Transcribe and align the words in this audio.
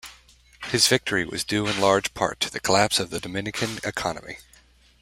His 0.71 0.87
victory 0.87 1.25
was 1.25 1.43
due 1.43 1.67
in 1.67 1.79
large 1.79 2.15
part 2.15 2.39
to 2.39 2.49
the 2.49 2.59
collapse 2.59 2.99
of 2.99 3.11
the 3.11 3.19
Dominican 3.19 3.77
economy. 3.83 4.37